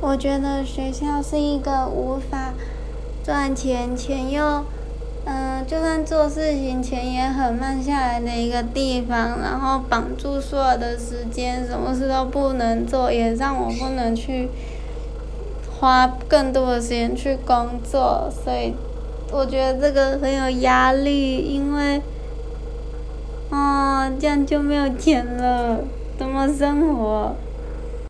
[0.00, 2.52] 我觉得学校是一个无法
[3.24, 4.62] 赚钱钱又
[5.24, 14.50] 嗯就算做事情钱也很慢下来的一个地方然后绑住所有的时间什么事都不能做也让我不能去
[15.80, 18.74] 花更多的时间去工作所以
[19.32, 22.02] 我觉得这个很有压力因为
[23.50, 25.80] 啊这样就没有钱了
[26.18, 27.34] 怎么生活？